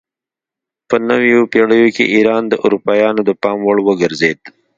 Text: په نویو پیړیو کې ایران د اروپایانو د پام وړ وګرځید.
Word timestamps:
په 0.89 0.95
نویو 1.09 1.41
پیړیو 1.51 1.89
کې 1.95 2.05
ایران 2.15 2.43
د 2.47 2.53
اروپایانو 2.65 3.21
د 3.25 3.31
پام 3.41 3.57
وړ 3.65 3.77
وګرځید. 3.87 4.39